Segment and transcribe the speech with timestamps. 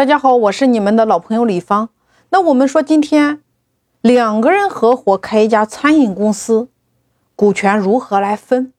[0.00, 1.90] 大家好，我是你们的老朋友李芳。
[2.30, 3.42] 那我们说，今天
[4.00, 6.70] 两个人合伙开一家餐饮公司，
[7.36, 8.72] 股权如何来分？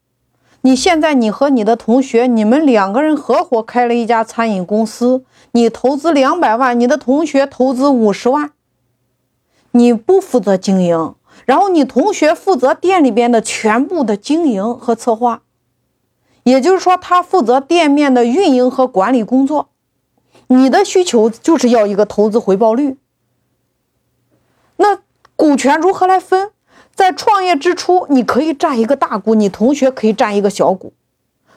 [0.62, 8.54] 你现在你和你的同学，你们两个人合伙开了一家餐饮公司，你投资两百万，你的同学投资五十万，
[9.74, 11.14] 你不负责经营，
[11.46, 15.44] 然后你同学负责店里边的全部的经营和策划，
[16.42, 19.68] 也就是说，他负责店面的运营和管理工作。
[20.52, 22.98] 你的需求就是要一个投资回报率，
[24.76, 25.00] 那
[25.38, 26.52] 股权如何来分？
[26.94, 30.92] 在创业之初，你可以占一个大股，你同学可以占一个小股，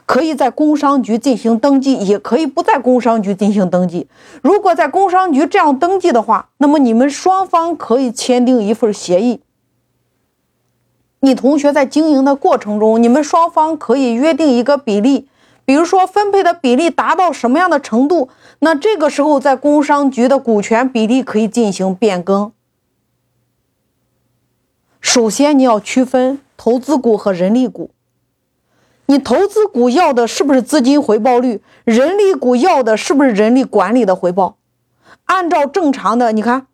[0.07, 4.07] 可以在工商局进行登记，也可以不在工商局进行登记。
[4.43, 9.41] 如果在工商局这样登记的话，那么你们双方可以签订一份协议。
[11.19, 15.29] 你同学在经营的过程中，你们双方可以约定一个比例。
[15.65, 18.29] 比如说分配的比例达到什么样的程度，
[18.59, 22.53] 那这个时候在工商局的股权比例可以进行变更。
[25.01, 27.91] 首先你要区分投资股和人力股，
[29.06, 31.61] 你投资股要的是不是资金回报率？
[31.84, 34.56] 人力股要的是不是人力管理的回报？
[35.25, 36.67] 按照正常的，你看，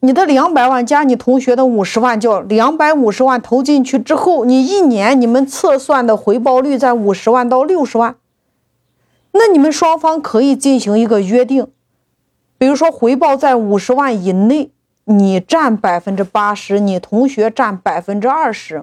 [0.00, 8.16] 你的两百万加你同学的五十万，叫两百五十万投进去之后，你一年你们测算的回报率在五十万到六十万。
[9.32, 11.66] 那你们双方可以进行一个约定，
[12.56, 14.70] 比如说回报在五十万以内，
[15.04, 18.82] 你占百分之八十，你同学占百分之二十；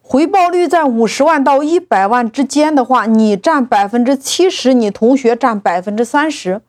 [0.00, 6.60] 回报率在五十万到一百万之间的话，你占百分之七十，你同学占百分之三十；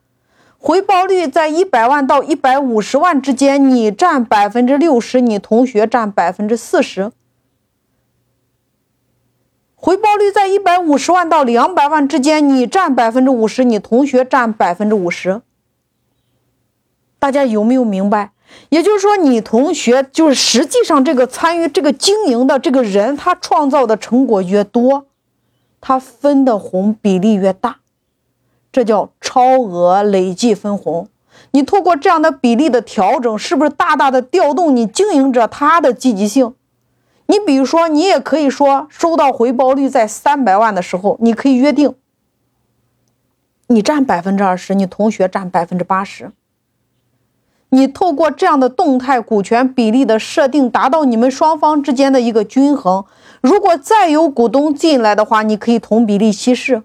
[0.62, 7.10] 回报率在一百万到一百五十万之间，你占百分之六十，你同学占百分之四十。
[9.74, 15.40] 回报率在一百五十万到两百万之间，你占百分之五十，你同学占百分之五十。
[17.18, 18.32] 大家有没有明白？
[18.68, 25.06] 也就是说，你同学就是实际上这个参与这个经营的这个人，他创造的成果越多，
[25.80, 27.78] 他分的红比例越大，
[28.72, 31.08] 这叫超额累计分红。
[31.52, 36.54] 你通过这样的比例的调整，是不是大大的调动你经营者他的积极性？
[37.26, 41.94] 你比如说，你也可以说，收到回报率在三百万的时候，你可以约定，
[43.68, 46.32] 你占百分之二十，你同学占百分之八十。
[47.70, 53.04] 你透过这样的动态股权比例的设定，达到你们双方之间的一个均衡。
[53.40, 56.82] 如果再有股东进来的话，你可以同比例稀释。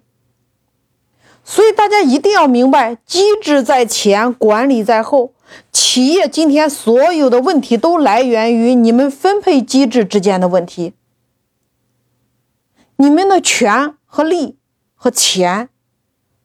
[1.47, 5.31] 所以大家一定要明白，机制在前，管理在后。
[5.71, 10.93] 企业今天所有的问题都来源于你们分配机制之间的问题，
[12.97, 14.57] 你们的权和利
[14.95, 15.69] 和钱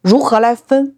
[0.03, 0.97] 如何来分？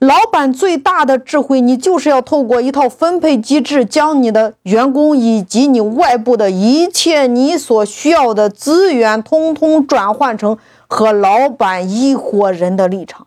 [0.00, 10.58] 老板最大的智慧，你就是要透过一套分配机制，将你的员工以及你外部的一切你所需要的资源，通通转换成
[10.94, 13.26] 和老板一伙人的立场。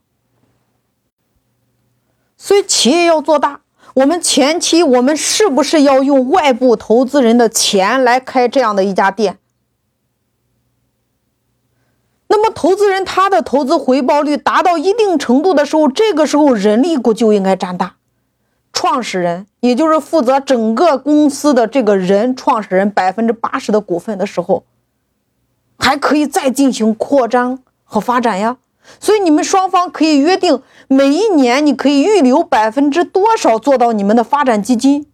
[2.37, 3.59] 所以，企业要做大。
[3.95, 9.39] 我们前期我们是不是要用外部投资人的钱来开这样的一家店？
[12.29, 17.97] 那么投资人他的投资回报率达到一定程度的时候，这个时候人力股就应该占大。
[18.71, 24.63] 创始人，也就是负责整个公司的这个人，创始人百分之八十的股份的时候，
[25.77, 28.57] 还可以再进行扩张和发展呀。
[28.99, 35.07] 所以你们双方可以约定，每一年你可以预留百分之多少做到你们的发展基金。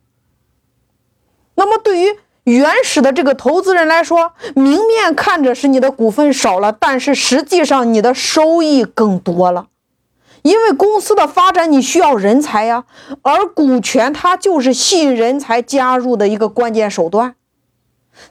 [1.56, 9.68] 那么对于原始的这个投资人来说，明面看着是你的股份少了，但是实际上你的收益更多了，
[10.44, 12.84] 因为公司的发展你需要人才呀，
[13.24, 17.36] 而股权它就是吸引人才加入的一个关键手段。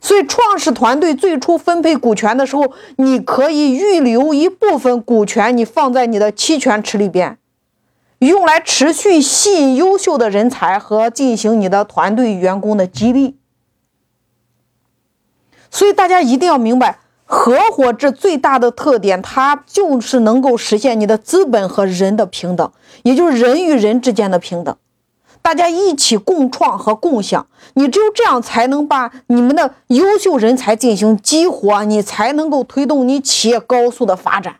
[0.01, 7.39] 所以，创始团队最初分配股权的时候，你可以预留一部分股权，你放在你的期权池里边，
[8.19, 13.37] 用来持续吸引优秀的人才和进行你的团队员工的激励。
[15.71, 22.71] 所以，大家一定要明白，合伙制最大的特点，它就是能够实现你的资本和人的平等，
[23.03, 24.77] 也就是人与人之间的平等。
[25.43, 34.57] 大家一起共创和共享，你只有这样才能把你们的优秀人才进行激活，你才能够推动你企业高速的发展。